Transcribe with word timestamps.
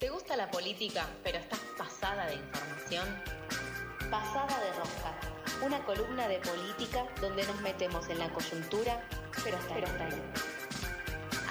¿Te 0.00 0.08
gusta 0.08 0.34
la 0.34 0.50
política, 0.50 1.06
pero 1.22 1.36
estás 1.36 1.60
pasada 1.76 2.24
de 2.24 2.36
información? 2.36 3.06
Pasada 4.10 4.58
de 4.60 4.72
Rosca, 4.72 5.12
una 5.60 5.84
columna 5.84 6.26
de 6.26 6.38
política 6.38 7.04
donde 7.20 7.46
nos 7.46 7.60
metemos 7.60 8.08
en 8.08 8.18
la 8.18 8.30
coyuntura, 8.30 9.02
pero 9.44 9.58
hasta, 9.58 9.74
pero 9.74 9.86
ahí. 9.88 10.22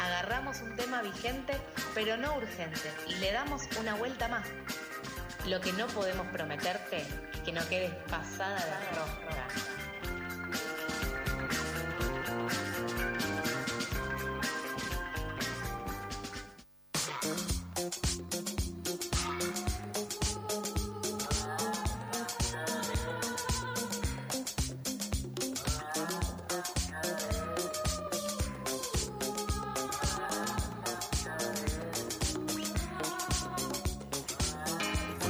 Agarramos 0.04 0.62
un 0.62 0.76
tema 0.76 1.04
vigente, 1.04 1.62
pero 1.94 2.18
no 2.18 2.38
urgente, 2.38 2.92
y 3.06 3.14
le 3.20 3.32
damos 3.32 3.62
una 3.80 3.94
vuelta 3.94 4.28
más. 4.28 4.48
Lo 5.46 5.62
que 5.62 5.72
no 5.74 5.86
podemos 5.86 6.26
prometerte 6.30 7.02
es 7.02 7.42
que 7.46 7.52
no 7.52 7.62
quedes 7.70 7.94
pasada 8.10 8.66
de 8.66 8.96
rosca. 8.96 9.39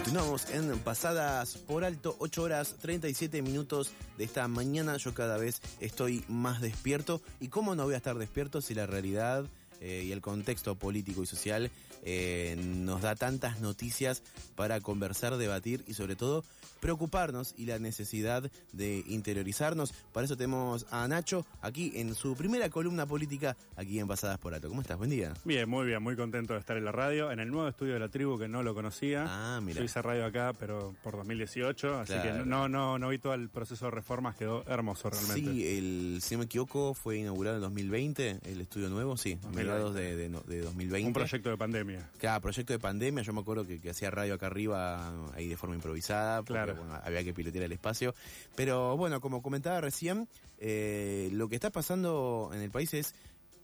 Continuamos 0.09 0.49
en 0.49 0.79
pasadas 0.79 1.55
por 1.55 1.85
alto, 1.85 2.15
8 2.17 2.41
horas 2.41 2.75
37 2.81 3.43
minutos 3.43 3.91
de 4.17 4.23
esta 4.23 4.47
mañana. 4.47 4.97
Yo 4.97 5.13
cada 5.13 5.37
vez 5.37 5.61
estoy 5.79 6.25
más 6.27 6.61
despierto. 6.61 7.21
¿Y 7.39 7.49
cómo 7.49 7.75
no 7.75 7.83
voy 7.83 7.93
a 7.93 7.97
estar 7.97 8.17
despierto 8.17 8.59
si 8.59 8.73
la 8.73 8.87
realidad 8.87 9.45
eh, 9.81 10.03
y 10.05 10.11
el 10.11 10.21
contexto 10.21 10.75
político 10.75 11.23
y 11.23 11.25
social 11.25 11.71
eh, 12.03 12.55
nos 12.57 13.01
da 13.01 13.15
tantas 13.15 13.59
noticias 13.59 14.23
para 14.55 14.79
conversar, 14.81 15.37
debatir 15.37 15.83
y 15.87 15.93
sobre 15.93 16.15
todo 16.15 16.43
preocuparnos 16.79 17.53
y 17.57 17.65
la 17.65 17.77
necesidad 17.77 18.49
de 18.71 19.03
interiorizarnos. 19.07 19.91
Para 20.13 20.23
eso 20.25 20.37
tenemos 20.37 20.85
a 20.91 21.05
Nacho 21.09 21.45
aquí 21.61 21.91
en 21.95 22.15
su 22.15 22.35
primera 22.35 22.69
columna 22.69 23.05
política 23.05 23.57
aquí 23.75 23.99
en 23.99 24.07
Pasadas 24.07 24.37
por 24.39 24.53
Alto. 24.53 24.69
¿Cómo 24.69 24.79
estás? 24.81 24.97
Buen 24.97 25.09
día. 25.09 25.33
Bien, 25.43 25.69
muy 25.69 25.85
bien, 25.87 26.01
muy 26.01 26.15
contento 26.15 26.53
de 26.53 26.59
estar 26.59 26.77
en 26.77 26.85
la 26.85 26.93
radio, 26.93 27.31
en 27.31 27.39
el 27.41 27.49
nuevo 27.51 27.67
estudio 27.67 27.93
de 27.95 27.99
la 27.99 28.07
tribu 28.07 28.37
que 28.39 28.47
no 28.47 28.63
lo 28.63 28.73
conocía. 28.73 29.25
Ah, 29.27 29.59
mira. 29.61 29.79
Yo 29.79 29.83
hice 29.83 30.01
radio 30.01 30.25
acá, 30.25 30.53
pero 30.57 30.95
por 31.03 31.17
2018, 31.17 31.99
así 31.99 32.13
Claro. 32.13 32.43
que 32.43 32.49
no, 32.49 32.69
no, 32.69 32.97
no 32.97 33.09
vi 33.09 33.19
todo 33.19 33.33
el 33.33 33.49
proceso 33.49 33.85
de 33.85 33.91
reformas, 33.91 34.35
quedó 34.37 34.63
hermoso 34.67 35.09
realmente. 35.09 35.51
Sí, 35.51 35.67
el, 35.67 36.19
si 36.21 36.35
no 36.35 36.39
me 36.39 36.45
equivoco, 36.45 36.93
fue 36.93 37.17
inaugurado 37.17 37.57
en 37.57 37.61
2020, 37.63 38.39
el 38.45 38.61
estudio 38.61 38.87
nuevo, 38.89 39.17
sí, 39.17 39.33
a 39.33 39.35
2020. 39.47 39.68
Mediados 39.73 39.95
de, 39.95 40.15
de, 40.15 40.29
no- 40.29 40.41
de 40.41 40.61
2020. 40.61 41.07
Un 41.07 41.13
proyecto 41.13 41.49
de 41.49 41.57
pandemia. 41.57 42.09
Cada 42.19 42.39
proyecto 42.39 42.73
de 42.73 42.79
pandemia, 42.79 43.23
yo 43.23 43.33
me 43.33 43.41
acuerdo 43.41 43.65
que, 43.65 43.79
que 43.79 43.89
hacía 43.89 44.11
radio 44.11 44.33
acá 44.35 44.47
arriba 44.47 45.11
ahí 45.35 45.47
de 45.47 45.57
forma 45.57 45.75
improvisada, 45.75 46.37
porque 46.43 46.53
Claro. 46.53 46.75
bueno, 46.75 46.99
había 47.03 47.23
que 47.23 47.33
pilotear 47.33 47.65
el 47.65 47.71
espacio. 47.71 48.13
Pero 48.55 48.97
bueno, 48.97 49.21
como 49.21 49.41
comentaba 49.41 49.81
recién, 49.81 50.27
eh, 50.59 51.29
lo 51.33 51.47
que 51.49 51.55
está 51.55 51.69
pasando 51.69 52.51
en 52.53 52.61
el 52.61 52.71
país 52.71 52.93
es 52.93 53.15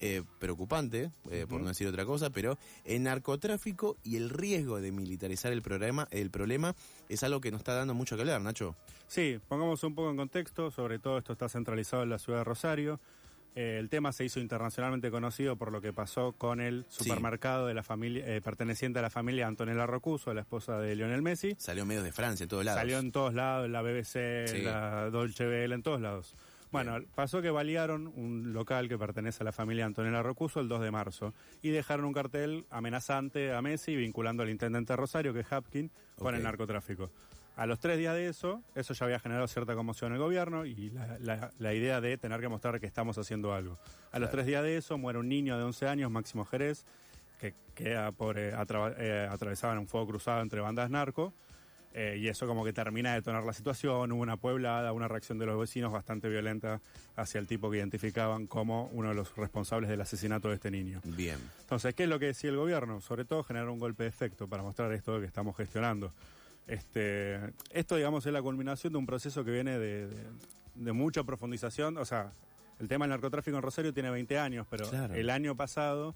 eh, 0.02 0.24
preocupante, 0.40 1.10
eh, 1.32 1.46
por 1.48 1.62
no 1.62 1.70
decir 1.70 1.88
otra 1.88 2.06
cosa, 2.06 2.30
pero 2.30 2.58
el 2.84 3.02
narcotráfico 3.04 3.96
y 4.04 4.18
el 4.18 4.30
riesgo 4.30 4.82
de 4.82 4.92
militarizar 4.92 5.54
el 5.54 5.62
problema, 5.62 6.08
el 6.12 6.30
problema 6.30 6.76
es 7.10 7.24
algo 7.24 7.40
que 7.40 7.50
nos 7.50 7.60
está 7.62 7.74
dando 7.76 7.94
mucho 7.94 8.16
que 8.16 8.22
hablar, 8.24 8.42
Nacho. 8.42 8.76
Sí, 9.08 9.40
pongamos 9.48 9.84
un 9.84 9.96
poco 9.96 10.10
en 10.12 10.18
contexto, 10.18 10.70
sobre 10.70 11.00
todo 11.00 11.18
esto 11.18 11.34
está 11.34 11.48
centralizado 11.48 12.04
en 12.04 12.10
la 12.10 12.20
ciudad 12.20 12.40
de 12.40 12.44
Rosario. 12.44 13.00
Eh, 13.56 13.78
el 13.80 13.90
tema 13.90 14.12
se 14.12 14.26
hizo 14.26 14.42
internacionalmente 14.42 15.10
conocido 15.10 15.56
por 15.56 15.72
lo 15.72 15.80
que 15.80 15.94
pasó 15.94 16.34
con 16.34 16.60
el 16.60 16.86
Sí. 16.90 17.06
supermercado 17.06 17.68
de 17.68 17.74
la 17.74 17.84
familia 17.84 18.24
eh, 18.28 18.42
perteneciente 18.42 19.00
a 19.00 19.02
la 19.02 19.10
familia 19.10 19.48
Antonella 19.48 19.86
Rocuso, 19.86 20.34
la 20.34 20.42
esposa 20.42 20.78
de 20.80 20.94
Lionel 20.96 21.22
Messi. 21.22 21.56
Salió 21.58 21.84
en 21.84 21.88
medios 21.88 22.04
de 22.04 22.12
Francia, 22.12 22.44
en 22.44 22.50
todos 22.50 22.66
lados. 22.66 22.80
Salió 22.80 23.00
en 23.00 23.12
todos 23.14 23.34
lados, 23.34 23.66
en 23.66 23.72
la 23.72 23.82
BBC, 23.82 24.48
Sí. 24.48 24.58
en 24.58 24.66
la 24.66 25.10
Dolce 25.10 25.46
Vele, 25.46 25.74
en 25.76 25.84
todos 25.84 26.02
lados. 26.02 26.36
Bueno, 26.72 26.98
pasó 27.16 27.42
que 27.42 27.50
balearon 27.52 28.08
un 28.18 28.52
local 28.52 28.90
que 28.90 28.98
pertenece 28.98 29.44
a 29.44 29.46
la 29.46 29.54
familia 29.54 29.86
Antonella 29.86 30.22
Rocuso 30.22 30.60
el 30.60 30.68
2 30.68 30.82
de 30.82 30.92
marzo 30.92 31.34
y 31.62 31.70
dejaron 31.70 32.06
un 32.06 32.12
cartel 32.12 32.66
amenazante 32.70 33.54
a 33.54 33.62
Messi 33.62 33.96
vinculando 33.96 34.44
al 34.44 34.50
intendente 34.50 34.92
de 34.92 34.98
Rosario, 34.98 35.34
que 35.34 35.40
es 35.40 35.48
Hapkin, 35.54 35.90
con 36.18 36.36
el 36.36 36.44
narcotráfico. 36.44 37.10
A 37.58 37.66
los 37.66 37.80
tres 37.80 37.98
días 37.98 38.14
de 38.16 38.28
eso, 38.28 38.62
eso 38.76 38.94
ya 38.94 39.06
había 39.06 39.20
generado 39.20 39.48
cierta 39.48 39.76
conmoción 39.76 40.12
en 40.12 40.16
el 40.18 40.22
gobierno 40.22 40.66
y 40.66 40.90
la, 40.90 41.18
la- 41.20 41.52
la 41.58 41.74
idea 41.74 42.02
de 42.02 42.18
tener 42.18 42.42
que 42.42 42.50
mostrar 42.50 42.80
que 42.80 42.86
estamos 42.86 43.18
haciendo 43.18 43.54
algo. 43.54 43.78
A 44.12 44.20
los 44.20 44.30
tres 44.30 44.46
días 44.46 44.62
de 44.64 44.78
eso 44.78 44.98
muere 44.98 45.20
un 45.20 45.30
niño 45.30 45.58
de 45.58 45.64
11 45.64 45.88
años, 45.88 46.12
Máximo 46.12 46.44
Jerez, 46.46 46.86
que 47.40 47.54
queda 47.74 48.12
por 48.12 48.38
eh, 48.38 48.54
atra- 48.54 48.94
eh, 48.98 49.28
atravesado 49.32 49.74
en 49.74 49.80
un 49.80 49.88
fuego 49.88 50.08
cruzado 50.08 50.42
entre 50.42 50.60
bandas 50.60 50.90
narco. 50.90 51.34
eh, 51.98 52.18
y 52.20 52.28
eso 52.28 52.46
como 52.46 52.66
que 52.66 52.74
termina 52.74 53.12
de 53.12 53.22
detonar 53.22 53.46
la 53.46 53.54
situación, 53.54 54.12
hubo 54.12 54.22
una 54.22 54.36
pueblada, 54.36 54.92
una 54.92 55.08
reacción 55.08 55.38
de 55.40 55.46
los 55.46 55.58
vecinos 55.58 55.94
bastante 55.94 56.28
violenta 56.28 56.82
hacia 57.16 57.40
el 57.40 57.48
tipo 57.48 57.72
que 57.72 57.78
identificaban 57.78 58.48
como 58.48 58.88
uno 58.92 59.08
de 59.10 59.16
los 59.16 59.34
responsables 59.38 59.90
del 59.90 60.02
asesinato 60.02 60.50
de 60.50 60.56
este 60.56 60.72
niño. 60.72 61.00
Bien. 61.06 61.40
Entonces, 61.62 61.96
¿qué 61.96 62.04
es 62.04 62.10
lo 62.10 62.20
que 62.20 62.26
decía 62.26 62.50
el 62.50 62.58
gobierno? 62.58 63.00
Sobre 63.00 63.24
todo 63.24 63.44
generar 63.46 63.70
un 63.70 63.80
golpe 63.80 64.04
de 64.04 64.10
efecto 64.10 64.46
para 64.50 64.62
mostrar 64.62 64.92
esto 64.92 65.22
que 65.22 65.26
estamos 65.26 65.56
gestionando. 65.56 66.12
Este, 66.68 67.40
esto, 67.72 67.96
digamos, 67.96 68.26
es 68.26 68.34
la 68.34 68.42
culminación 68.42 68.94
de 68.94 69.00
un 69.00 69.06
proceso 69.06 69.44
que 69.46 69.52
viene 69.52 69.78
de, 69.78 70.08
de- 70.08 70.28
de 70.76 70.92
mucha 70.92 71.24
profundización. 71.24 71.98
O 71.98 72.06
sea, 72.06 72.34
el 72.80 72.88
tema 72.88 73.06
del 73.06 73.12
narcotráfico 73.12 73.56
en 73.56 73.64
Rosario 73.64 73.94
tiene 73.94 74.10
20 74.10 74.38
años, 74.40 74.68
pero 74.70 74.90
Claro. 74.90 75.14
el 75.14 75.30
año 75.30 75.56
pasado 75.56 76.16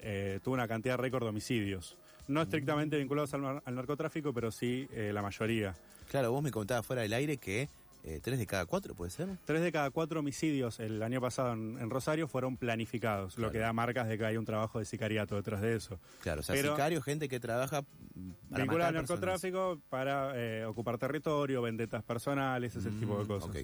eh, 0.00 0.40
tuvo 0.42 0.54
una 0.54 0.66
cantidad 0.66 0.96
récord 0.96 1.22
de 1.24 1.28
homicidios. 1.28 1.96
Mm. 2.26 2.32
No 2.32 2.42
estrictamente 2.42 2.96
vinculados 2.98 3.32
al 3.34 3.74
narcotráfico, 3.74 4.32
pero 4.32 4.50
sí 4.50 4.88
eh, 4.92 5.12
la 5.12 5.22
mayoría. 5.22 5.74
Claro, 6.10 6.32
vos 6.32 6.42
me 6.42 6.50
contabas 6.50 6.84
fuera 6.86 7.02
del 7.02 7.12
aire 7.12 7.36
que 7.36 7.68
eh, 8.04 8.20
tres 8.22 8.38
de 8.38 8.46
cada 8.46 8.64
cuatro, 8.66 8.94
¿puede 8.94 9.10
ser? 9.10 9.28
Tres 9.44 9.60
de 9.62 9.70
cada 9.72 9.90
cuatro 9.90 10.20
homicidios 10.20 10.80
el 10.80 11.02
año 11.02 11.20
pasado 11.20 11.52
en, 11.52 11.78
en 11.78 11.90
Rosario 11.90 12.28
fueron 12.28 12.56
planificados, 12.56 13.34
Claro. 13.34 13.48
lo 13.48 13.52
que 13.52 13.58
da 13.58 13.72
marcas 13.72 14.08
de 14.08 14.16
que 14.16 14.24
hay 14.24 14.36
un 14.36 14.44
trabajo 14.44 14.78
de 14.78 14.84
sicariato 14.84 15.36
detrás 15.36 15.60
de 15.60 15.76
eso. 15.76 15.98
Claro, 16.22 16.40
o 16.40 16.42
sea, 16.42 16.54
Pero- 16.54 16.72
sicario, 16.72 17.02
gente 17.02 17.28
que 17.28 17.38
trabaja 17.40 17.82
mm, 17.82 18.30
para 18.50 18.62
Vinculado 18.64 18.88
al 18.88 18.94
personas. 18.94 19.20
narcotráfico 19.20 19.80
para 19.90 20.32
eh, 20.36 20.64
ocupar 20.64 20.96
territorio, 20.98 21.60
vendetas 21.62 22.02
personales, 22.02 22.74
ese 22.74 22.90
Mm, 22.90 23.00
tipo 23.00 23.18
de 23.20 23.26
cosas. 23.26 23.50
ok. 23.50 23.56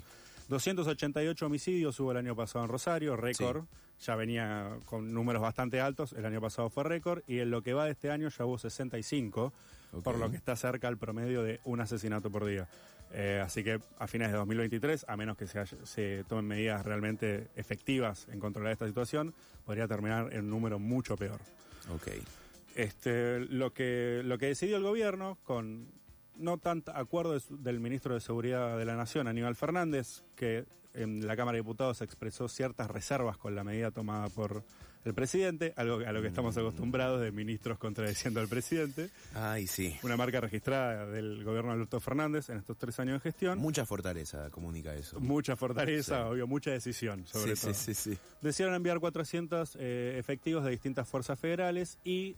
288 0.48 1.46
homicidios 1.46 1.98
hubo 2.00 2.12
el 2.12 2.18
año 2.18 2.36
pasado 2.36 2.64
en 2.64 2.70
Rosario, 2.70 3.16
récord. 3.16 3.64
Ya 4.00 4.14
venía 4.14 4.78
con 4.84 5.12
números 5.12 5.40
bastante 5.42 5.80
altos, 5.80 6.12
el 6.12 6.24
año 6.26 6.40
pasado 6.40 6.68
fue 6.70 6.84
récord. 6.84 7.22
Y 7.26 7.38
en 7.40 7.50
lo 7.50 7.62
que 7.62 7.72
va 7.72 7.86
de 7.86 7.92
este 7.92 8.10
año 8.10 8.28
ya 8.28 8.44
hubo 8.44 8.58
65, 8.58 9.52
Ok. 9.92 10.02
por 10.04 10.18
lo 10.18 10.30
que 10.30 10.36
está 10.36 10.54
cerca 10.54 10.86
al 10.88 10.98
promedio 10.98 11.42
de 11.42 11.60
un 11.64 11.80
asesinato 11.80 12.30
por 12.30 12.44
día. 12.44 12.68
Eh, 13.12 13.40
así 13.44 13.62
que 13.64 13.80
a 13.98 14.06
fines 14.06 14.30
de 14.30 14.36
2023, 14.36 15.06
a 15.08 15.16
menos 15.16 15.36
que 15.36 15.46
se, 15.46 15.58
haya- 15.58 15.78
se 15.84 16.24
tomen 16.28 16.46
medidas 16.46 16.84
realmente 16.84 17.48
efectivas 17.56 18.26
en 18.30 18.40
controlar 18.40 18.72
esta 18.72 18.86
situación, 18.86 19.32
podría 19.64 19.86
terminar 19.88 20.32
en 20.32 20.44
un 20.44 20.50
número 20.50 20.78
mucho 20.78 21.16
peor. 21.16 21.40
Ok. 21.94 22.08
Este, 22.74 23.40
lo 23.40 23.72
que 23.72 24.20
lo 24.24 24.36
que 24.38 24.46
decidió 24.46 24.76
el 24.76 24.82
gobierno 24.82 25.38
con 25.44 25.86
no 26.36 26.58
tanto 26.58 26.92
acuerdo 26.94 27.32
de 27.32 27.40
del 27.50 27.80
ministro 27.80 28.12
de 28.12 28.20
Seguridad 28.20 28.76
de 28.76 28.84
la 28.84 28.96
Nación, 28.96 29.28
Aníbal 29.28 29.56
Fernández, 29.56 30.22
que 30.34 30.66
en 30.92 31.26
la 31.26 31.36
Cámara 31.36 31.56
de 31.56 31.62
Diputados 31.62 32.02
expresó 32.02 32.48
ciertas 32.48 32.90
reservas 32.90 33.38
con 33.38 33.54
la 33.54 33.64
medida 33.64 33.90
tomada 33.90 34.28
por 34.28 34.62
el 35.06 35.14
presidente, 35.14 35.72
algo 35.76 36.00
a 36.06 36.12
lo 36.12 36.20
que 36.20 36.28
estamos 36.28 36.56
acostumbrados 36.56 37.20
de 37.20 37.30
ministros 37.32 37.78
contradiciendo 37.78 38.40
al 38.40 38.48
presidente, 38.48 39.10
Ay, 39.34 39.66
sí. 39.66 39.96
una 40.02 40.16
marca 40.16 40.40
registrada 40.40 41.06
del 41.06 41.44
gobierno 41.44 41.70
de 41.70 41.74
Alberto 41.76 42.00
Fernández 42.00 42.50
en 42.50 42.58
estos 42.58 42.76
tres 42.76 42.98
años 43.00 43.14
de 43.22 43.30
gestión. 43.30 43.58
Mucha 43.58 43.86
fortaleza 43.86 44.50
comunica 44.50 44.94
eso. 44.94 45.20
Mucha 45.20 45.56
fortaleza, 45.56 46.16
Sí. 46.24 46.28
obvio, 46.30 46.46
mucha 46.46 46.70
decisión, 46.72 47.26
sobre 47.26 47.54
sí, 47.56 47.62
todo. 47.62 47.74
sí, 47.74 47.94
sí, 47.94 48.12
sí. 48.12 48.18
Decidieron 48.42 48.74
enviar 48.74 48.98
400 49.00 49.76
eh, 49.78 50.16
efectivos 50.18 50.64
de 50.64 50.70
distintas 50.72 51.08
fuerzas 51.08 51.38
federales 51.38 51.98
y 52.04 52.36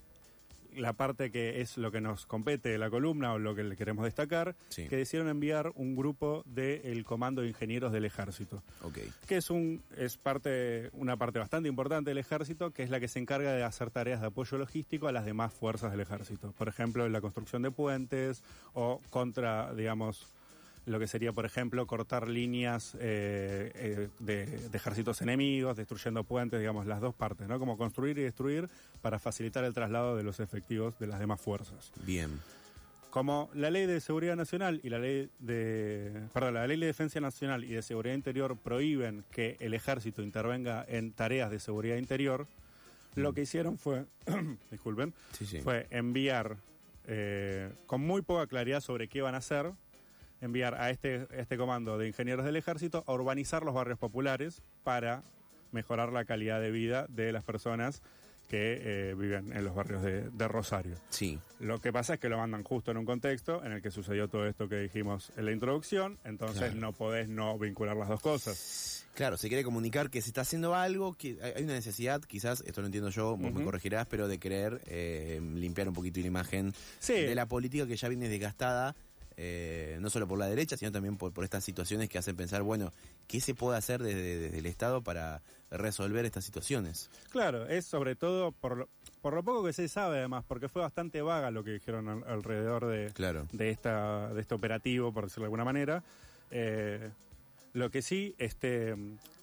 la 0.76 0.92
parte 0.92 1.30
que 1.30 1.60
es 1.60 1.76
lo 1.78 1.90
que 1.90 2.00
nos 2.00 2.26
compete 2.26 2.68
de 2.68 2.78
la 2.78 2.90
columna 2.90 3.32
o 3.32 3.38
lo 3.38 3.54
que 3.54 3.64
le 3.64 3.76
queremos 3.76 4.04
destacar, 4.04 4.54
Sí. 4.68 4.86
que 4.88 4.96
decidieron 4.96 5.28
enviar 5.28 5.72
un 5.74 5.96
grupo 5.96 6.42
del 6.46 7.04
Comando 7.04 7.42
de 7.42 7.48
Ingenieros 7.48 7.92
del 7.92 8.04
Ejército, 8.04 8.62
Ok. 8.82 8.98
que 9.26 9.36
es 9.38 9.50
un 9.50 9.82
es 9.96 10.16
parte 10.16 10.90
una 10.92 11.16
parte 11.16 11.38
bastante 11.38 11.68
importante 11.68 12.10
del 12.10 12.18
Ejército, 12.18 12.70
que 12.72 12.82
es 12.82 12.90
la 12.90 13.00
que 13.00 13.08
se 13.08 13.18
encarga 13.18 13.52
de 13.52 13.62
hacer 13.64 13.90
tareas 13.90 14.20
de 14.20 14.28
apoyo 14.28 14.58
logístico 14.58 15.08
a 15.08 15.12
las 15.12 15.24
demás 15.24 15.52
fuerzas 15.52 15.90
del 15.90 16.00
Ejército. 16.00 16.52
Por 16.58 16.68
ejemplo, 16.68 17.06
en 17.06 17.12
la 17.12 17.20
construcción 17.20 17.62
de 17.62 17.70
puentes 17.70 18.42
o 18.74 19.00
contra, 19.10 19.74
digamos, 19.74 20.26
lo 20.88 20.98
que 20.98 21.06
sería, 21.06 21.32
por 21.32 21.44
ejemplo, 21.44 21.86
cortar 21.86 22.28
líneas 22.28 22.94
eh, 23.00 23.70
eh, 23.74 24.08
de, 24.18 24.46
de 24.46 24.76
ejércitos 24.76 25.20
enemigos, 25.22 25.76
destruyendo 25.76 26.24
puentes, 26.24 26.58
digamos, 26.58 26.86
las 26.86 27.00
dos 27.00 27.14
partes, 27.14 27.46
¿no? 27.48 27.58
Como 27.58 27.76
construir 27.76 28.18
y 28.18 28.22
destruir 28.22 28.68
para 29.02 29.18
facilitar 29.18 29.64
el 29.64 29.74
traslado 29.74 30.16
de 30.16 30.22
los 30.22 30.40
efectivos 30.40 30.98
de 30.98 31.06
las 31.06 31.20
demás 31.20 31.40
fuerzas. 31.40 31.92
Bien. 32.04 32.40
Como 33.10 33.48
la 33.54 33.70
ley 33.70 33.86
de 33.86 34.00
seguridad 34.00 34.36
nacional 34.36 34.80
y 34.82 34.90
la 34.90 34.98
ley 34.98 35.30
de, 35.38 36.12
perdón, 36.32 36.54
la 36.54 36.66
ley 36.66 36.78
de 36.78 36.86
defensa 36.86 37.18
nacional 37.20 37.64
y 37.64 37.68
de 37.68 37.82
seguridad 37.82 38.14
interior 38.14 38.56
prohíben 38.58 39.24
que 39.30 39.56
el 39.60 39.72
ejército 39.74 40.22
intervenga 40.22 40.84
en 40.86 41.12
tareas 41.12 41.50
de 41.50 41.58
seguridad 41.58 41.96
interior, 41.96 42.46
lo 43.14 43.32
que 43.32 43.42
hicieron 43.42 43.78
fue, 43.78 44.04
disculpen, 44.70 45.14
Sí, 45.32 45.46
sí. 45.46 45.60
fue 45.60 45.86
enviar 45.90 46.56
eh, 47.06 47.72
con 47.86 48.02
muy 48.02 48.20
poca 48.20 48.46
claridad 48.46 48.80
sobre 48.82 49.08
qué 49.08 49.22
van 49.22 49.34
a 49.34 49.38
hacer, 49.38 49.72
enviar 50.40 50.74
a 50.74 50.90
este, 50.90 51.26
este 51.32 51.56
comando 51.56 51.98
de 51.98 52.08
ingenieros 52.08 52.44
del 52.44 52.56
ejército 52.56 53.04
a 53.06 53.12
urbanizar 53.12 53.62
los 53.64 53.74
barrios 53.74 53.98
populares 53.98 54.62
para 54.84 55.22
mejorar 55.72 56.12
la 56.12 56.24
calidad 56.24 56.60
de 56.60 56.70
vida 56.70 57.06
de 57.08 57.32
las 57.32 57.44
personas 57.44 58.02
que 58.48 58.78
eh, 59.10 59.14
viven 59.14 59.52
en 59.52 59.62
los 59.62 59.74
barrios 59.74 60.02
de, 60.02 60.30
de, 60.30 60.48
Rosario. 60.48 60.94
Sí. 61.10 61.38
Lo 61.60 61.82
que 61.82 61.92
pasa 61.92 62.14
es 62.14 62.20
que 62.20 62.30
lo 62.30 62.38
mandan 62.38 62.62
justo 62.64 62.90
en 62.90 62.96
un 62.96 63.04
contexto 63.04 63.62
en 63.62 63.72
el 63.72 63.82
que 63.82 63.90
sucedió 63.90 64.26
todo 64.28 64.46
esto 64.46 64.70
que 64.70 64.76
dijimos 64.76 65.30
en 65.36 65.44
la 65.44 65.52
introducción, 65.52 66.18
entonces 66.24 66.58
Claro. 66.60 66.76
no 66.76 66.92
podés 66.94 67.28
no 67.28 67.58
vincular 67.58 67.94
las 67.94 68.08
dos 68.08 68.22
cosas. 68.22 69.06
Claro, 69.14 69.36
se 69.36 69.48
quiere 69.48 69.64
comunicar 69.64 70.08
que 70.08 70.22
se 70.22 70.28
está 70.30 70.42
haciendo 70.42 70.74
algo, 70.74 71.12
que 71.12 71.36
hay 71.42 71.62
una 71.62 71.74
necesidad, 71.74 72.22
quizás, 72.22 72.62
esto 72.66 72.80
lo 72.80 72.86
entiendo 72.86 73.10
yo, 73.10 73.36
vos 73.36 73.52
me 73.52 73.62
corregirás, 73.64 74.06
pero 74.06 74.28
de 74.28 74.38
querer 74.38 74.80
eh, 74.86 75.40
limpiar 75.54 75.86
un 75.88 75.94
poquito 75.94 76.18
la 76.20 76.28
imagen 76.28 76.72
Sí. 77.00 77.14
de 77.14 77.34
la 77.34 77.44
política 77.44 77.86
que 77.86 77.96
ya 77.96 78.08
viene 78.08 78.30
desgastada, 78.30 78.94
eh, 79.40 79.96
no 80.00 80.10
solo 80.10 80.26
por 80.26 80.36
la 80.36 80.48
derecha, 80.48 80.76
sino 80.76 80.90
también 80.90 81.16
por, 81.16 81.32
por 81.32 81.44
estas 81.44 81.62
situaciones 81.64 82.08
que 82.08 82.18
hacen 82.18 82.34
pensar, 82.36 82.62
bueno, 82.62 82.92
¿qué 83.28 83.40
se 83.40 83.54
puede 83.54 83.78
hacer 83.78 84.02
desde, 84.02 84.36
desde 84.38 84.58
el 84.58 84.66
Estado 84.66 85.00
para 85.00 85.42
resolver 85.70 86.24
estas 86.24 86.44
situaciones? 86.44 87.08
Claro, 87.30 87.66
es 87.68 87.84
sobre 87.86 88.16
todo 88.16 88.50
por 88.50 88.76
lo, 88.78 88.88
por 89.22 89.34
lo 89.34 89.44
poco 89.44 89.64
que 89.64 89.72
se 89.72 89.86
sabe 89.86 90.18
además, 90.18 90.44
porque 90.48 90.68
fue 90.68 90.82
bastante 90.82 91.22
vaga 91.22 91.52
lo 91.52 91.62
que 91.62 91.70
dijeron 91.70 92.08
al- 92.08 92.24
alrededor 92.26 92.86
de, 92.86 93.12
Claro. 93.12 93.46
de, 93.52 93.70
esta, 93.70 94.32
de 94.34 94.40
este 94.40 94.54
operativo, 94.56 95.12
por 95.12 95.24
decirlo 95.24 95.42
de 95.44 95.46
alguna 95.46 95.64
manera. 95.64 96.02
Eh, 96.50 97.08
lo 97.74 97.90
que 97.90 98.02
sí, 98.02 98.34
este, 98.38 98.96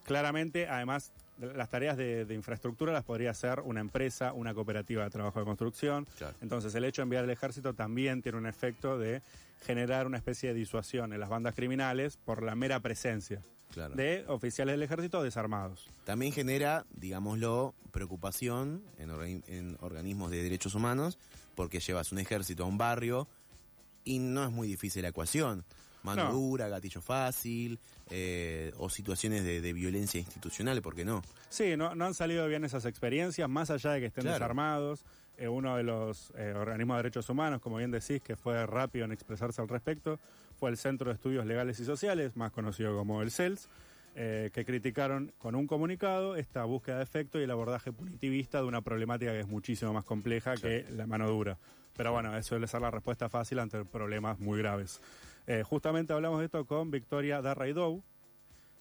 claramente, 0.03 0.67
además, 0.67 1.11
las 1.37 1.69
tareas 1.69 1.97
de, 1.97 2.25
de 2.25 2.33
infraestructura 2.33 2.93
las 2.93 3.03
podría 3.03 3.31
hacer 3.31 3.59
una 3.61 3.81
empresa, 3.81 4.33
una 4.33 4.53
cooperativa 4.53 5.03
de 5.03 5.09
trabajo 5.09 5.39
de 5.39 5.45
construcción. 5.45 6.07
Claro. 6.17 6.35
Entonces, 6.41 6.73
el 6.75 6.85
hecho 6.85 7.01
de 7.01 7.03
enviar 7.03 7.23
al 7.23 7.29
ejército 7.29 7.73
también 7.73 8.21
tiene 8.21 8.37
un 8.37 8.45
efecto 8.47 8.97
de 8.97 9.21
generar 9.65 10.05
una 10.07 10.17
especie 10.17 10.49
de 10.49 10.55
disuasión 10.55 11.13
en 11.13 11.19
las 11.19 11.29
bandas 11.29 11.55
criminales 11.55 12.17
por 12.17 12.43
la 12.43 12.55
mera 12.55 12.79
presencia 12.79 13.41
Claro. 13.73 13.95
de 13.95 14.23
oficiales 14.27 14.73
del 14.73 14.83
ejército 14.83 15.21
desarmados. 15.23 15.89
También 16.05 16.31
genera, 16.31 16.85
digámoslo, 16.91 17.73
preocupación 17.91 18.83
en, 18.97 19.09
organi- 19.09 19.43
en 19.47 19.75
organismos 19.81 20.31
de 20.31 20.41
derechos 20.43 20.75
humanos, 20.75 21.17
porque 21.55 21.79
llevas 21.79 22.11
un 22.11 22.19
ejército 22.19 22.63
a 22.63 22.67
un 22.67 22.77
barrio 22.77 23.27
y 24.03 24.19
no 24.19 24.43
es 24.45 24.51
muy 24.51 24.67
difícil 24.67 25.01
la 25.01 25.09
ecuación. 25.09 25.65
Mano 26.05 26.25
No. 26.25 26.31
dura, 26.33 26.67
gatillo 26.69 27.01
fácil, 27.01 27.79
eh, 28.09 28.71
o 28.77 28.89
situaciones 28.89 29.43
de, 29.43 29.59
de 29.59 29.73
violencia 29.73 30.19
institucional, 30.19 30.81
¿por 30.81 30.95
qué 30.95 31.03
no? 31.03 31.21
Sí, 31.49 31.75
no, 31.75 31.95
no 31.95 32.05
han 32.05 32.13
salido 32.13 32.47
bien 32.47 32.63
esas 32.63 32.85
experiencias, 32.85 33.49
más 33.49 33.69
allá 33.71 33.91
de 33.91 33.99
que 33.99 34.05
estén 34.05 34.21
Claro. 34.23 34.35
desarmados. 34.35 35.03
Eh, 35.37 35.49
uno 35.49 35.75
de 35.75 35.83
los 35.83 36.31
eh, 36.37 36.53
organismos 36.55 36.95
de 36.95 37.03
derechos 37.03 37.27
humanos, 37.29 37.59
como 37.59 37.77
bien 37.77 37.91
decís, 37.91 38.21
que 38.21 38.37
fue 38.37 38.65
rápido 38.65 39.03
en 39.03 39.11
expresarse 39.11 39.61
al 39.61 39.67
respecto, 39.67 40.17
fue 40.57 40.69
el 40.69 40.77
Centro 40.77 41.09
de 41.09 41.15
Estudios 41.15 41.45
Legales 41.45 41.77
y 41.81 41.85
Sociales, 41.85 42.37
más 42.37 42.53
conocido 42.53 42.95
como 42.95 43.21
el 43.21 43.31
CELS, 43.31 43.67
eh, 44.15 44.49
que 44.53 44.63
criticaron 44.63 45.33
con 45.37 45.55
un 45.55 45.67
comunicado 45.67 46.37
esta 46.37 46.63
búsqueda 46.63 46.97
de 46.99 47.03
efecto 47.03 47.37
y 47.37 47.43
el 47.43 47.51
abordaje 47.51 47.91
punitivista 47.91 48.59
de 48.59 48.63
una 48.63 48.79
problemática 48.81 49.31
que 49.33 49.41
es 49.41 49.47
muchísimo 49.47 49.91
más 49.91 50.05
compleja 50.05 50.55
que 50.55 50.85
la 50.91 51.05
mano 51.05 51.27
dura. 51.29 51.57
Pero 51.97 52.13
bueno, 52.13 52.37
eso 52.37 52.49
suele 52.49 52.67
ser 52.67 52.79
la 52.81 52.91
respuesta 52.91 53.27
fácil 53.27 53.59
ante 53.59 53.83
problemas 53.83 54.39
muy 54.39 54.59
graves. 54.59 55.01
Eh, 55.47 55.63
justamente 55.63 56.13
hablamos 56.13 56.39
de 56.39 56.45
esto 56.45 56.65
con 56.65 56.91
Victoria 56.91 57.41
Darraidou, 57.41 58.03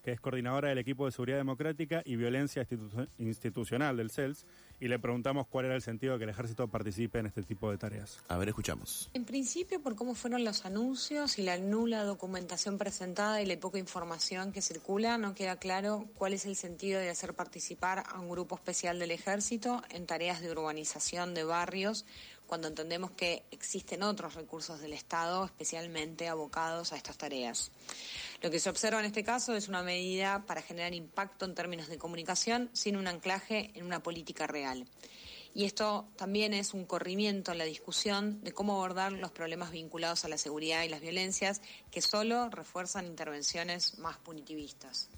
que 0.02 0.12
es 0.12 0.20
coordinadora 0.20 0.68
del 0.68 0.76
equipo 0.76 1.06
de 1.06 1.12
seguridad 1.12 1.38
democrática 1.38 2.02
y 2.04 2.16
violencia 2.16 2.62
institu- 2.62 3.08
institucional 3.16 3.96
del 3.96 4.10
CELS, 4.10 4.44
y 4.78 4.88
le 4.88 4.98
preguntamos 4.98 5.46
cuál 5.46 5.64
era 5.64 5.76
el 5.76 5.80
sentido 5.80 6.12
de 6.12 6.18
que 6.18 6.24
el 6.24 6.30
ejército 6.30 6.68
participe 6.68 7.18
en 7.20 7.26
este 7.26 7.42
tipo 7.42 7.70
de 7.70 7.78
tareas. 7.78 8.18
A 8.28 8.36
ver, 8.36 8.48
escuchamos. 8.48 9.08
En 9.14 9.24
principio, 9.24 9.80
por 9.80 9.94
cómo 9.94 10.14
fueron 10.14 10.44
los 10.44 10.66
anuncios 10.66 11.38
y 11.38 11.42
la 11.42 11.56
nula 11.56 12.04
documentación 12.04 12.76
presentada 12.76 13.40
y 13.40 13.46
la 13.46 13.58
poca 13.58 13.78
información 13.78 14.52
que 14.52 14.60
circula, 14.60 15.16
no 15.16 15.34
queda 15.34 15.56
claro 15.56 16.04
cuál 16.16 16.34
es 16.34 16.44
el 16.44 16.56
sentido 16.56 17.00
de 17.00 17.08
hacer 17.08 17.32
participar 17.32 18.02
a 18.06 18.20
un 18.20 18.28
grupo 18.28 18.56
especial 18.56 18.98
del 18.98 19.12
ejército 19.12 19.82
en 19.88 20.06
tareas 20.06 20.42
de 20.42 20.50
urbanización 20.50 21.32
de 21.32 21.44
barrios, 21.44 22.04
cuando 22.46 22.68
entendemos 22.68 23.10
que 23.12 23.44
existen 23.50 24.02
otros 24.02 24.34
recursos 24.34 24.80
del 24.80 24.92
Estado 24.92 25.44
especialmente 25.44 26.28
abocados 26.28 26.92
a 26.92 26.96
estas 26.96 27.16
tareas. 27.16 27.70
Lo 28.42 28.50
que 28.50 28.60
se 28.60 28.70
observa 28.70 29.00
en 29.00 29.06
este 29.06 29.24
caso 29.24 29.54
es 29.54 29.68
una 29.68 29.82
medida 29.82 30.44
para 30.46 30.62
generar 30.62 30.94
impacto 30.94 31.44
en 31.44 31.54
términos 31.54 31.88
de 31.88 31.98
comunicación 31.98 32.70
sin 32.72 32.96
un 32.96 33.06
anclaje 33.06 33.70
en 33.74 33.84
una 33.84 34.02
política 34.02 34.46
real. 34.46 34.86
Y 35.54 35.66
esto 35.66 36.08
también 36.16 36.52
es 36.52 36.74
un 36.74 36.84
corrimiento 36.84 37.52
en 37.52 37.58
la 37.58 37.64
discusión 37.64 38.42
de 38.42 38.52
cómo 38.52 38.74
abordar 38.74 39.12
los 39.12 39.30
problemas 39.30 39.70
vinculados 39.70 40.24
a 40.24 40.28
la 40.28 40.36
seguridad 40.36 40.82
y 40.82 40.88
las 40.88 41.00
violencias 41.00 41.62
que 41.92 42.02
solo 42.02 42.50
refuerzan 42.50 43.06
intervenciones 43.06 43.98
más 43.98 44.18
punitivistas. 44.18 45.08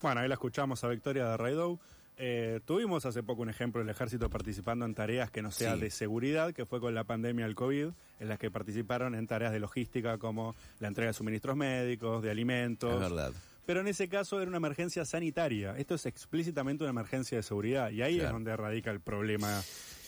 Bueno, 0.00 0.22
ahí 0.22 0.28
la 0.28 0.34
escuchamos 0.34 0.82
a 0.84 0.88
Victoria 0.88 1.26
de 1.28 1.36
Raidou. 1.36 1.78
Eh, 2.16 2.60
tuvimos 2.64 3.04
hace 3.06 3.22
poco 3.24 3.42
un 3.42 3.48
ejemplo 3.50 3.80
del 3.80 3.88
ejército 3.90 4.30
participando 4.30 4.84
en 4.84 4.94
tareas 4.94 5.30
que 5.32 5.42
no 5.42 5.50
sea 5.50 5.74
Sí. 5.74 5.80
de 5.80 5.90
seguridad, 5.90 6.52
que 6.52 6.64
fue 6.64 6.80
con 6.80 6.94
la 6.94 7.02
pandemia 7.04 7.44
del 7.44 7.56
COVID, 7.56 7.88
en 8.20 8.28
las 8.28 8.38
que 8.38 8.50
participaron 8.52 9.14
en 9.16 9.26
tareas 9.26 9.52
de 9.52 9.58
logística 9.58 10.16
como 10.18 10.54
la 10.78 10.88
entrega 10.88 11.08
de 11.08 11.14
suministros 11.14 11.56
médicos, 11.56 12.22
de 12.22 12.30
alimentos. 12.30 12.94
Es 12.94 13.00
verdad. 13.00 13.32
Pero 13.66 13.80
en 13.80 13.88
ese 13.88 14.08
caso 14.08 14.40
era 14.40 14.48
una 14.48 14.58
emergencia 14.58 15.04
sanitaria. 15.04 15.74
Esto 15.76 15.94
es 15.94 16.06
explícitamente 16.06 16.84
una 16.84 16.90
emergencia 16.90 17.38
de 17.38 17.42
seguridad. 17.42 17.90
Y 17.90 18.02
ahí 18.02 18.20
es 18.20 18.30
donde 18.30 18.54
radica 18.56 18.90
el 18.90 19.00
problema. 19.00 19.62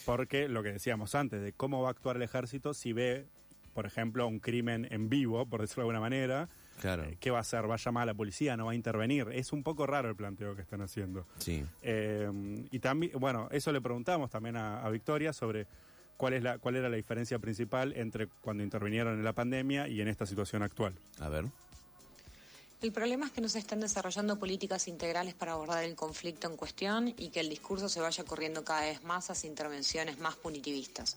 Porque 0.04 0.46
lo 0.48 0.62
que 0.62 0.72
decíamos 0.72 1.14
antes, 1.16 1.42
de 1.42 1.52
cómo 1.54 1.82
va 1.82 1.88
a 1.88 1.90
actuar 1.90 2.16
el 2.16 2.22
ejército 2.22 2.74
si 2.74 2.92
ve, 2.92 3.26
por 3.76 3.84
ejemplo, 3.86 4.26
un 4.26 4.40
crimen 4.40 4.88
en 4.90 5.10
vivo, 5.10 5.44
por 5.46 5.60
decirlo 5.60 5.82
de 5.82 5.90
alguna 5.90 6.00
manera. 6.00 6.48
Claro. 6.80 7.04
eh, 7.04 7.16
¿Qué 7.20 7.30
va 7.30 7.38
a 7.38 7.40
hacer? 7.42 7.68
¿Va 7.70 7.74
a 7.74 7.78
llamar 7.78 8.04
a 8.04 8.06
la 8.06 8.14
policía? 8.14 8.56
¿No 8.56 8.64
va 8.66 8.72
a 8.72 8.74
intervenir? 8.74 9.28
Es 9.32 9.52
un 9.52 9.62
poco 9.62 9.86
raro 9.86 10.08
el 10.08 10.16
planteo 10.16 10.56
que 10.56 10.62
están 10.62 10.80
haciendo. 10.80 11.26
Sí. 11.38 11.62
Eh, 11.82 12.30
y 12.70 12.78
también, 12.78 13.12
bueno, 13.20 13.48
eso 13.52 13.70
le 13.72 13.80
preguntamos 13.82 14.30
también 14.30 14.56
a, 14.56 14.82
a 14.82 14.88
Victoria 14.88 15.34
sobre 15.34 15.66
cuál, 16.16 16.32
es 16.32 16.42
la, 16.42 16.58
cuál 16.58 16.76
era 16.76 16.88
la 16.88 16.96
diferencia 16.96 17.38
principal 17.38 17.92
entre 17.96 18.28
cuando 18.40 18.62
intervinieron 18.62 19.18
en 19.18 19.24
la 19.24 19.34
pandemia 19.34 19.88
y 19.88 20.00
en 20.00 20.08
esta 20.08 20.24
situación 20.24 20.62
actual. 20.62 20.94
A 21.20 21.28
ver. 21.28 21.44
El 22.86 22.92
problema 22.92 23.26
es 23.26 23.32
que 23.32 23.40
no 23.40 23.48
se 23.48 23.58
están 23.58 23.80
desarrollando 23.80 24.38
políticas 24.38 24.86
integrales 24.86 25.34
para 25.34 25.54
abordar 25.54 25.82
el 25.82 25.96
conflicto 25.96 26.46
en 26.46 26.56
cuestión 26.56 27.12
y 27.18 27.30
que 27.30 27.40
el 27.40 27.48
discurso 27.48 27.88
se 27.88 28.00
vaya 28.00 28.22
corriendo 28.22 28.64
cada 28.64 28.82
vez 28.82 29.02
más 29.02 29.28
hacia 29.28 29.48
intervenciones 29.48 30.20
más 30.20 30.36
punitivistas. 30.36 31.16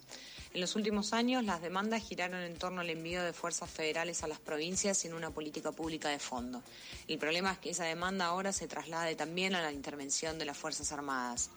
En 0.52 0.60
los 0.60 0.74
últimos 0.74 1.12
años, 1.12 1.44
las 1.44 1.62
demandas 1.62 2.02
giraron 2.02 2.40
en 2.40 2.56
torno 2.58 2.80
al 2.80 2.90
envío 2.90 3.22
de 3.22 3.32
fuerzas 3.32 3.70
federales 3.70 4.24
a 4.24 4.26
las 4.26 4.40
provincias 4.40 4.98
sin 4.98 5.14
una 5.14 5.30
política 5.30 5.70
pública 5.70 6.08
de 6.08 6.18
fondo. 6.18 6.60
El 7.06 7.18
problema 7.18 7.52
es 7.52 7.58
que 7.58 7.70
esa 7.70 7.84
demanda 7.84 8.24
ahora 8.24 8.52
se 8.52 8.66
traslade 8.66 9.14
también 9.14 9.54
a 9.54 9.62
la 9.62 9.70
intervención 9.70 10.40
de 10.40 10.46
las 10.46 10.58
Fuerzas 10.58 10.90
Armadas, 10.90 11.50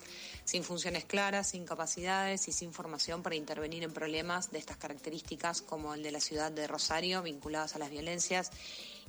sin 0.45 0.63
funciones 0.63 1.05
claras, 1.05 1.49
sin 1.49 1.65
capacidades 1.65 2.47
y 2.47 2.51
sin 2.51 2.71
formación 2.71 3.23
para 3.23 3.35
intervenir 3.35 3.81
en 3.81 3.91
problemas 3.91 4.51
de 4.51 4.59
estas 4.59 4.77
características 4.77 5.63
como 5.63 5.95
el 5.95 6.03
de 6.03 6.11
la 6.11 6.19
ciudad 6.19 6.51
de 6.51 6.67
Rosario 6.67 7.23
vinculados 7.23 7.75
a 7.75 7.79
las 7.79 7.89
violencias 7.89 8.51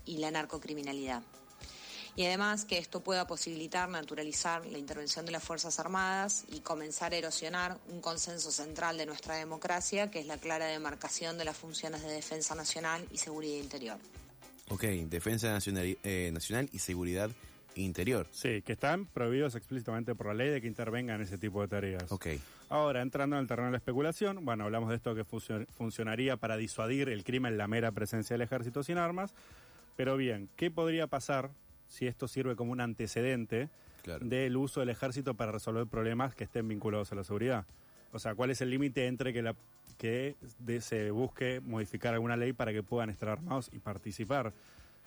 y 0.07 0.19
la 0.19 0.31
narcocriminalidad. 0.31 1.23
Y 2.17 2.25
además 2.27 2.65
que 2.65 2.79
esto 2.79 3.01
pueda 3.01 3.27
posibilitar 3.27 3.89
naturalizar 3.89 4.65
la 4.67 4.79
intervención 4.79 5.27
de 5.27 5.33
las 5.33 5.43
Fuerzas 5.43 5.81
Armadas 5.81 6.45
y 6.49 6.61
comenzar 6.61 7.13
a 7.13 7.17
erosionar 7.17 7.77
un 7.89 8.01
consenso 8.01 8.53
central 8.53 8.97
de 8.99 9.07
nuestra 9.07 9.35
democracia, 9.35 10.13
que 10.13 10.21
es 10.21 10.27
la 10.27 10.39
clara 10.39 10.67
demarcación 10.67 11.39
de 11.39 11.45
las 11.45 11.57
funciones 11.57 12.03
de 12.03 12.13
defensa 12.13 12.55
nacional 12.55 13.05
y 13.11 13.19
seguridad 13.19 13.57
interior. 13.61 13.99
Ok, 14.69 14.85
defensa 14.85 15.51
nacional, 15.51 15.99
eh, 16.05 16.31
nacional 16.33 16.69
y 16.73 16.79
seguridad 16.79 17.31
interior. 17.75 18.29
Sí, 18.31 18.63
que 18.63 18.75
están 18.75 19.07
prohibidos 19.07 19.57
explícitamente 19.57 20.15
por 20.15 20.29
la 20.29 20.35
ley 20.35 20.51
de 20.51 20.61
que 20.61 20.69
intervengan 20.69 21.17
en 21.17 21.23
ese 21.27 21.37
tipo 21.37 21.63
de 21.63 21.67
tareas. 21.69 22.13
Ok. 22.13 22.29
Ahora, 22.69 23.03
entrando 23.03 23.35
en 23.35 23.43
el 23.43 23.49
terreno 23.49 23.67
de 23.67 23.73
la 23.73 23.79
especulación, 23.79 24.45
bueno, 24.45 24.63
hablamos 24.65 24.89
de 24.91 24.97
esto 24.97 25.17
que 25.17 25.25
funcio- 25.25 25.67
funcionaría 25.77 26.37
para 26.37 26.57
disuadir 26.57 27.09
el 27.09 27.25
crimen, 27.25 27.59
la 27.59 27.67
mera 27.67 27.91
presencia 27.91 28.35
del 28.35 28.43
ejército 28.43 28.85
sin 28.85 28.99
armas. 28.99 29.35
Pero 29.97 30.17
bien, 30.17 30.49
¿qué 30.57 30.71
podría 30.71 31.07
pasar 31.07 31.51
si 31.89 32.07
esto 32.07 32.27
sirve 32.29 32.57
como 32.57 32.73
un 32.73 32.81
antecedente 32.81 33.69
Claro. 34.03 34.27
del 34.27 34.57
uso 34.57 34.81
del 34.81 34.91
ejército 34.91 35.35
para 35.35 35.51
resolver 35.53 35.87
problemas 35.87 36.35
que 36.35 36.45
estén 36.45 36.69
vinculados 36.69 37.11
a 37.13 37.15
la 37.15 37.25
seguridad? 37.25 37.65
O 38.13 38.19
sea, 38.19 38.35
¿cuál 38.35 38.51
es 38.51 38.61
el 38.61 38.71
límite 38.71 39.07
entre 39.07 39.33
que, 39.33 39.43
la, 39.43 39.55
que 39.99 40.37
de- 40.59 40.81
se 40.81 41.11
busque 41.11 41.61
modificar 41.61 42.13
alguna 42.15 42.37
ley 42.37 42.53
para 42.53 42.73
que 42.73 42.83
puedan 42.83 43.09
estar 43.11 43.29
armados 43.29 43.71
y 43.73 43.79
participar? 43.79 44.53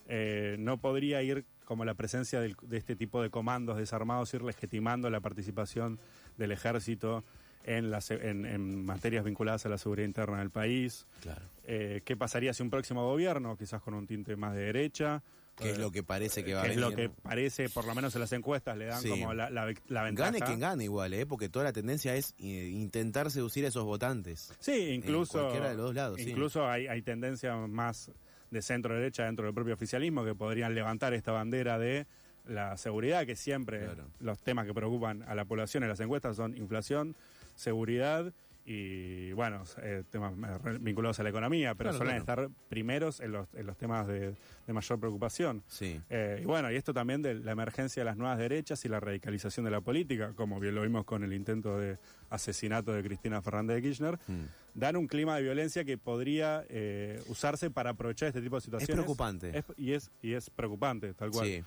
Eh, 0.09 0.55
no 0.59 0.77
podría 0.77 1.21
ir 1.21 1.45
como 1.65 1.83
la 1.85 1.93
presencia 1.93 2.39
del- 2.39 2.55
de 2.61 2.77
este 2.77 2.95
tipo 2.95 3.21
de 3.21 3.29
comandos 3.29 3.77
desarmados, 3.77 4.33
ir 4.33 4.41
legitimando 4.41 5.09
la 5.09 5.19
participación 5.19 5.99
del 6.37 6.51
ejército 6.53 7.23
en, 7.63 7.91
las, 7.91 8.11
en, 8.11 8.45
en 8.45 8.85
materias 8.85 9.23
vinculadas 9.25 9.65
a 9.65 9.69
la 9.69 9.77
seguridad 9.77 10.05
interna 10.07 10.39
del 10.39 10.49
país. 10.51 11.05
Claro. 11.21 11.41
Eh, 11.65 12.01
¿Qué 12.05 12.15
pasaría 12.15 12.53
si 12.53 12.63
un 12.63 12.69
próximo 12.69 13.05
gobierno, 13.05 13.57
quizás 13.57 13.81
con 13.81 13.93
un 13.93 14.07
tinte 14.07 14.35
más 14.37 14.53
de 14.55 14.61
derecha, 14.61 15.21
Que 15.57 15.71
es 15.71 15.77
lo 15.79 15.91
que 15.91 16.03
parece 16.03 16.43
que 16.45 16.53
va 16.53 16.61
a 16.61 16.63
que 16.65 16.69
es 16.71 16.75
venir. 16.77 16.89
lo 16.91 16.95
que 16.95 17.09
parece, 17.09 17.67
por 17.69 17.85
lo 17.85 17.93
menos 17.95 18.13
en 18.15 18.21
las 18.21 18.31
encuestas, 18.31 18.77
le 18.77 18.85
dan 18.85 19.01
Sí. 19.01 19.09
como 19.09 19.33
la, 19.33 19.49
la, 19.49 19.73
la 19.87 20.03
ventaja. 20.03 20.31
Gane 20.31 20.45
quien 20.45 20.59
gane 20.59 20.83
igual, 20.85 21.13
¿eh? 21.13 21.25
porque 21.25 21.49
toda 21.49 21.65
la 21.65 21.73
tendencia 21.73 22.15
es 22.15 22.35
eh, 22.39 22.69
intentar 22.71 23.31
seducir 23.31 23.65
a 23.65 23.69
esos 23.69 23.83
votantes. 23.83 24.53
Sí, 24.59 24.89
incluso. 24.91 25.39
cualquiera 25.39 25.69
de 25.71 25.75
los 25.75 25.85
dos 25.87 25.95
lados, 25.95 26.17
sí. 26.21 26.29
Incluso 26.29 26.69
hay, 26.69 26.87
hay 26.87 27.01
tendencias 27.01 27.67
más 27.67 28.11
de 28.51 28.61
centro-derecha 28.61 29.25
dentro 29.25 29.45
del 29.45 29.53
propio 29.53 29.73
oficialismo 29.73 30.23
que 30.23 30.35
podrían 30.35 30.73
levantar 30.73 31.13
esta 31.13 31.33
bandera 31.33 31.77
de 31.77 32.05
la 32.45 32.77
seguridad, 32.77 33.25
que 33.25 33.35
siempre 33.35 33.79
Claro. 33.83 34.05
los 34.19 34.39
temas 34.39 34.65
que 34.67 34.73
preocupan 34.73 35.23
a 35.23 35.35
la 35.35 35.43
población 35.43 35.83
en 35.83 35.89
las 35.89 35.99
encuestas 35.99 36.37
son 36.37 36.55
inflación, 36.55 37.13
seguridad 37.57 38.33
y, 38.69 39.31
bueno, 39.31 39.63
eh, 39.81 40.03
temas 40.09 40.33
eh, 40.65 40.77
vinculados 40.81 41.17
a 41.21 41.23
la 41.23 41.29
economía, 41.29 41.73
pero 41.75 41.91
Claro, 41.91 41.97
suelen 42.03 42.21
claro. 42.25 42.43
estar 42.47 42.57
primeros 42.67 43.21
en 43.21 43.31
los, 43.31 43.47
en 43.53 43.65
los 43.65 43.77
temas 43.77 44.05
de, 44.07 44.35
de 44.67 44.73
mayor 44.73 44.99
preocupación. 44.99 45.63
Sí. 45.67 46.01
Eh, 46.09 46.41
y 46.41 46.45
bueno, 46.45 46.69
y 46.69 46.75
esto 46.75 46.93
también 46.93 47.21
de 47.21 47.35
la 47.35 47.53
emergencia 47.53 48.01
de 48.01 48.05
las 48.05 48.17
nuevas 48.17 48.37
derechas 48.37 48.83
y 48.83 48.89
la 48.89 48.99
radicalización 48.99 49.63
de 49.63 49.71
la 49.71 49.79
política, 49.79 50.33
como 50.35 50.59
bien 50.59 50.75
lo 50.75 50.81
vimos 50.81 51.05
con 51.05 51.23
el 51.23 51.31
intento 51.31 51.77
de 51.77 51.97
asesinato 52.29 52.91
de 52.91 53.03
Cristina 53.03 53.41
Fernández 53.41 53.77
de 53.77 53.81
Kirchner, 53.83 54.19
Mm. 54.27 54.43
dan 54.73 54.97
un 54.97 55.07
clima 55.07 55.37
de 55.37 55.43
violencia 55.43 55.85
que 55.85 55.97
podría 55.97 56.65
eh, 56.67 57.21
usarse 57.29 57.71
para 57.71 57.91
aprovechar 57.91 58.27
este 58.27 58.41
tipo 58.41 58.57
de 58.57 58.61
situaciones. 58.63 58.95
preocupante. 58.97 59.57
Es- 59.59 59.65
y, 59.77 59.93
es, 59.93 60.11
y 60.21 60.33
es 60.33 60.49
preocupante, 60.49 61.13
tal 61.13 61.31
cual. 61.31 61.47
Sí. 61.47 61.63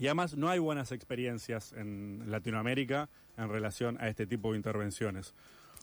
Y 0.00 0.06
además 0.06 0.36
no 0.36 0.48
hay 0.48 0.58
buenas 0.58 0.92
experiencias 0.92 1.72
en 1.72 2.22
Latinoamérica 2.30 3.08
en 3.38 3.48
relación 3.48 3.96
a 4.00 4.08
este 4.08 4.26
tipo 4.26 4.52
de 4.52 4.58
intervenciones. 4.58 5.34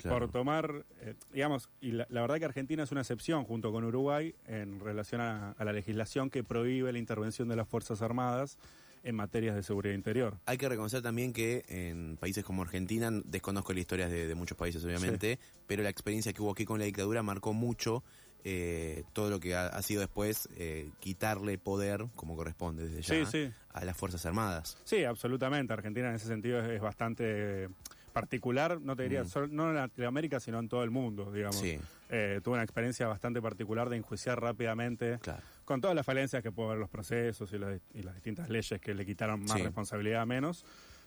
Claro. 0.02 0.20
Por 0.20 0.32
tomar, 0.32 0.86
eh, 1.02 1.14
digamos, 1.34 1.70
y 1.80 1.92
la, 1.92 2.06
la 2.10 2.22
verdad 2.22 2.38
que 2.38 2.46
Argentina 2.46 2.84
es 2.84 2.92
una 2.92 3.02
excepción 3.02 3.46
junto 3.46 3.72
con 3.72 3.86
Uruguay 3.86 4.36
en 4.46 4.82
relación 4.82 5.22
a, 5.22 5.52
a 5.52 5.64
la 5.64 5.72
legislación 5.72 6.30
que 6.30 6.44
prohíbe 6.44 6.92
la 6.92 7.00
intervención 7.00 7.48
de 7.48 7.56
las 7.56 7.68
Fuerzas 7.68 8.02
Armadas 8.02 8.58
en 9.06 9.16
materias 9.16 9.56
de 9.56 9.64
seguridad 9.64 9.94
interior. 9.94 10.38
Hay 10.48 10.58
que 10.58 10.68
reconocer 10.68 11.02
también 11.02 11.32
que 11.32 11.64
en 11.70 12.18
países 12.18 12.44
como 12.44 12.64
Argentina, 12.64 13.10
desconozco 13.24 13.72
la 13.72 13.80
historia 13.80 14.10
de, 14.10 14.28
de 14.28 14.36
muchos 14.36 14.58
países 14.58 14.84
obviamente, 14.84 15.40
pero 15.68 15.84
la 15.84 15.90
experiencia 15.90 16.34
que 16.34 16.42
hubo 16.42 16.52
aquí 16.52 16.66
con 16.66 16.80
la 16.80 16.86
dictadura 16.86 17.24
marcó 17.24 17.54
mucho 17.54 18.04
eh, 18.48 19.04
todo 19.14 19.30
lo 19.32 19.40
que 19.40 19.56
ha, 19.56 19.68
ha 19.68 19.82
sido 19.82 20.02
después 20.02 20.48
eh, 20.56 20.92
quitarle 21.00 21.58
poder, 21.58 22.06
como 22.16 22.36
corresponde 22.36 22.88
desde 22.88 23.02
ya, 23.02 23.26
Sí, 23.26 23.48
sí. 23.48 23.54
a 23.74 23.84
las 23.84 23.98
Fuerzas 23.98 24.24
Armadas. 24.28 24.78
Sí, 24.86 25.04
absolutamente. 25.04 25.74
Argentina 25.74 26.10
en 26.10 26.16
ese 26.16 26.28
sentido 26.28 26.60
es, 26.60 26.70
es 26.70 26.80
bastante 26.82 27.70
particular, 28.14 28.80
no 28.80 28.96
te 28.96 29.04
diría, 29.04 29.24
Mm. 29.24 29.28
solo- 29.28 29.48
no 29.48 29.70
en 29.70 29.76
Latinoamérica, 29.76 30.40
sino 30.40 30.60
en 30.60 30.70
todo 30.70 30.84
el 30.84 30.92
mundo, 30.92 31.32
digamos. 31.32 31.58
Sí, 31.58 31.78
Eh, 32.08 32.40
tuve 32.44 32.54
una 32.54 32.64
experiencia 32.64 33.08
bastante 33.08 33.42
particular 33.42 33.90
de 33.90 33.98
enjuiciar 33.98 34.40
rápidamente, 34.40 35.18
claro. 35.24 35.42
con 35.66 35.82
todas 35.82 35.96
las 35.96 36.06
falencias 36.06 36.44
que 36.44 36.52
puede 36.52 36.70
haber 36.70 36.80
los 36.82 36.90
procesos 36.92 37.52
y, 37.52 37.58
las- 37.58 37.82
y 37.96 38.04
las 38.04 38.14
distintas 38.14 38.48
leyes 38.48 38.80
que 38.80 38.94
le 38.94 39.08
quitaron 39.08 39.40
más 39.44 39.60
responsabilidad 39.60 40.22
a 40.22 40.26
menos, 40.28 40.64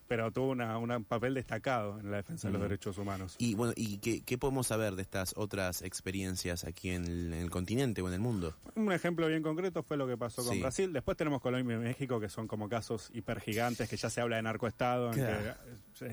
pero 0.08 0.32
tuvo 0.32 0.48
una, 0.50 0.78
una- 0.78 0.96
un 0.96 1.04
papel 1.04 1.34
destacado 1.34 2.00
en 2.00 2.10
la 2.10 2.16
defensa 2.16 2.48
de 2.48 2.52
los 2.54 2.62
derechos 2.62 2.96
humanos. 2.98 3.36
Y 3.38 3.54
bueno, 3.54 3.74
¿y 3.76 3.98
qué, 3.98 4.22
qué 4.22 4.38
podemos 4.38 4.66
saber 4.66 4.96
de 4.96 5.02
estas 5.02 5.34
otras 5.36 5.82
experiencias 5.82 6.64
aquí 6.64 6.90
en 6.90 7.04
el, 7.04 7.32
en 7.34 7.40
el 7.40 7.50
continente 7.50 8.00
o 8.00 8.08
en 8.08 8.14
el 8.14 8.20
mundo? 8.20 8.54
Un 8.74 8.90
ejemplo 8.90 9.28
bien 9.28 9.42
concreto 9.42 9.82
fue 9.82 9.98
lo 9.98 10.06
que 10.08 10.16
pasó 10.16 10.42
con 10.42 10.54
Sí. 10.54 10.60
Brasil. 10.62 10.92
Después 10.92 11.16
tenemos 11.16 11.42
Colombia 11.42 11.76
y 11.76 11.78
México, 11.78 12.18
que 12.18 12.30
son 12.30 12.48
como 12.48 12.68
casos 12.70 13.10
hipergigantes, 13.12 13.88
que 13.88 13.96
ya 13.98 14.08
se 14.08 14.20
habla 14.22 14.36
de 14.36 14.42
narcoestado, 14.42 15.12
en 15.12 15.14
que 15.14 15.54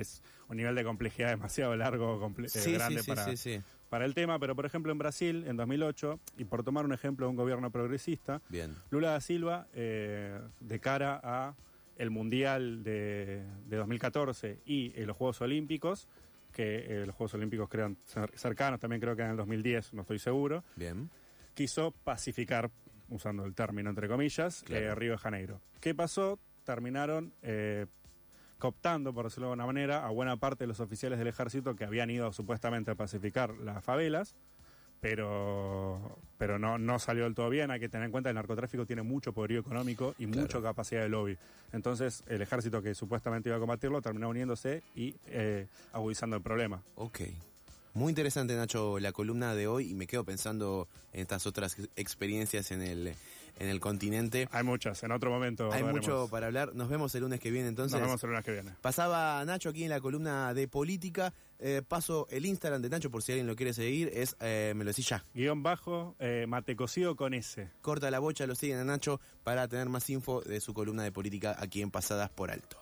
es 0.02 0.22
un 0.50 0.58
nivel 0.58 0.76
de 0.76 0.84
complejidad 0.84 1.30
demasiado 1.30 1.74
largo, 1.78 2.20
comple- 2.20 2.54
eh, 2.54 2.72
grande 2.74 3.02
sí, 3.02 3.08
para, 3.10 3.24
sí, 3.26 3.38
sí. 3.38 3.62
para 3.90 4.04
el 4.06 4.14
tema. 4.14 4.38
Pero, 4.40 4.56
por 4.58 4.66
ejemplo, 4.66 4.92
en 4.92 4.98
Brasil, 4.98 5.46
en 5.48 5.56
2008, 5.56 6.20
y 6.38 6.44
por 6.44 6.64
tomar 6.64 6.84
un 6.84 6.92
ejemplo 6.92 7.28
de 7.28 7.30
un 7.30 7.38
gobierno 7.38 7.72
progresista, 7.72 8.42
Bien. 8.50 8.76
Lula 8.90 9.12
da 9.12 9.22
Silva, 9.22 9.68
eh, 9.74 10.38
de 10.60 10.80
cara 10.82 11.22
a 11.24 11.56
el 11.98 12.10
Mundial 12.10 12.84
de, 12.84 13.44
de 13.68 13.78
2014 13.78 14.60
y 14.66 14.92
eh, 14.96 15.06
los 15.06 15.16
Juegos 15.18 15.42
Olímpicos, 15.42 16.08
que 16.52 17.02
eh, 17.02 17.06
los 17.06 17.16
Juegos 17.16 17.34
Olímpicos 17.36 17.70
crean 17.70 17.98
cer- 18.08 18.32
cercanos, 18.36 18.80
también 18.80 19.02
creo 19.02 19.16
que 19.16 19.22
en 19.24 19.32
el 19.32 19.38
2010, 19.38 19.94
no 19.94 20.02
estoy 20.02 20.20
seguro, 20.20 20.64
Bien. 20.76 21.10
quiso 21.54 21.92
pacificar, 22.04 22.70
usando 23.10 23.46
el 23.46 23.54
término 23.56 23.90
entre 23.90 24.08
comillas, 24.08 24.64
Claro. 24.64 24.86
eh, 24.86 24.96
Río 24.96 25.12
de 25.14 25.18
Janeiro. 25.18 25.62
¿Qué 25.80 25.94
pasó? 25.94 26.40
Terminaron 26.64 27.34
eh, 27.44 27.86
cooptando, 28.58 29.14
por 29.14 29.26
decirlo 29.26 29.48
de 29.48 29.52
alguna 29.54 29.66
manera, 29.68 30.06
a 30.06 30.10
buena 30.10 30.38
parte 30.38 30.64
de 30.64 30.68
los 30.68 30.80
oficiales 30.80 31.20
del 31.20 31.28
ejército 31.28 31.76
que 31.76 31.84
habían 31.86 32.10
ido 32.10 32.32
supuestamente 32.34 32.92
a 32.92 32.96
pacificar 32.96 33.52
las 33.58 33.84
favelas, 33.84 34.36
pero, 35.02 36.18
pero 36.38 36.60
no, 36.60 36.78
no 36.78 37.00
salió 37.00 37.24
del 37.26 37.36
todo 37.36 37.50
bien. 37.50 37.72
Hay 37.72 37.80
que 37.80 37.90
tener 37.90 38.06
en 38.06 38.12
cuenta 38.12 38.28
que 38.30 38.32
el 38.32 38.36
narcotráfico 38.36 38.86
tiene 38.86 39.02
mucho 39.04 39.34
poderío 39.34 39.60
económico 39.60 40.16
y 40.18 40.26
Claro. 40.26 40.42
mucha 40.42 40.62
capacidad 40.62 41.02
de 41.02 41.10
lobby. 41.10 41.38
Entonces, 41.74 42.24
el 42.28 42.42
ejército 42.42 42.82
que 42.82 42.96
supuestamente 42.96 43.50
iba 43.50 43.58
a 43.58 43.60
combatirlo 43.60 44.02
terminó 44.02 44.30
uniéndose 44.30 44.82
y 44.96 45.16
eh, 45.28 45.68
agudizando 45.94 46.36
el 46.36 46.42
problema. 46.42 46.82
Ok. 46.96 47.22
Muy 47.94 48.12
interesante, 48.12 48.56
Nacho, 48.58 49.00
la 49.00 49.14
columna 49.14 49.56
de 49.56 49.68
hoy 49.68 49.92
y 49.92 49.94
me 49.94 50.06
quedo 50.06 50.26
pensando 50.26 50.90
en 51.14 51.22
estas 51.22 51.48
otras 51.48 51.80
ex- 51.80 51.90
experiencias 51.96 52.72
en 52.72 52.82
el, 52.82 53.14
en 53.58 53.70
el 53.70 53.80
continente. 53.80 54.48
Hay 54.52 54.64
muchas, 54.64 55.02
en 55.04 55.12
otro 55.12 55.32
momento. 55.32 55.72
Hay 55.72 55.84
mucho 55.84 56.28
para 56.30 56.48
hablar. 56.48 56.76
Nos 56.76 56.90
vemos 56.90 57.14
el 57.16 57.22
lunes 57.22 57.40
que 57.40 57.52
viene 57.52 57.68
entonces. 57.68 58.00
Nos 58.00 58.08
vemos 58.08 58.24
el 58.24 58.30
lunes 58.30 58.46
que 58.46 58.52
viene. 58.52 58.72
Pasaba 58.82 59.44
Nacho 59.46 59.70
aquí 59.70 59.84
en 59.84 59.90
la 59.90 60.00
columna 60.00 60.54
de 60.54 60.68
política. 60.68 61.34
Eh, 61.60 61.82
paso 61.88 62.28
el 62.30 62.46
Instagram 62.46 62.82
de 62.82 62.90
Nacho 62.90 63.10
por 63.10 63.24
si 63.24 63.32
alguien 63.32 63.48
lo 63.48 63.56
quiere 63.56 63.74
seguir. 63.74 64.12
Es, 64.14 64.36
eh, 64.40 64.74
me 64.76 64.84
lo 64.84 64.90
decís 64.90 65.08
ya. 65.08 65.26
Guión 65.34 65.64
bajo, 65.64 66.16
eh, 66.20 66.46
mate 66.48 66.76
cocido 66.76 67.16
con 67.16 67.34
S. 67.34 67.70
Corta 67.82 68.12
la 68.12 68.20
bocha, 68.20 68.46
lo 68.46 68.56
siguen 68.56 68.78
a 68.80 68.84
Nacho 68.84 69.22
para 69.44 69.68
tener 69.68 69.90
más 69.90 70.10
info 70.10 70.42
de 70.42 70.60
su 70.60 70.74
columna 70.74 71.04
de 71.04 71.12
política 71.12 71.56
aquí 71.58 71.82
en 71.82 71.92
Pasadas 71.92 72.30
por 72.30 72.52
Alto. 72.52 72.78